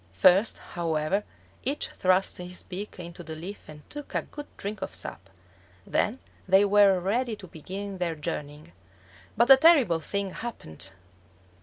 First, 0.13 0.57
however, 0.73 1.23
each 1.63 1.89
thrust 1.89 2.37
his 2.37 2.63
beak 2.63 2.95
into 2.97 3.21
the 3.23 3.35
leaf 3.35 3.69
and 3.69 3.87
took 3.87 4.15
a 4.15 4.23
good 4.23 4.47
drink 4.57 4.81
of 4.81 4.95
sap. 4.95 5.29
Then 5.85 6.17
they 6.47 6.65
were 6.65 6.99
ready 6.99 7.35
to 7.35 7.45
begin 7.45 7.99
their 7.99 8.15
journeying. 8.15 8.71
But 9.37 9.51
a 9.51 9.57
terrible 9.57 9.99
thing 9.99 10.31
happened! 10.31 10.89